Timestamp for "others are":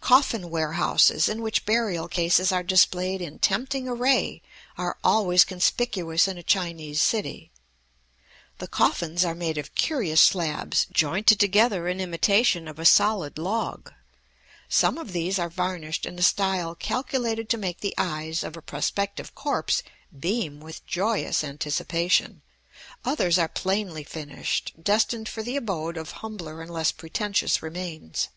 23.04-23.48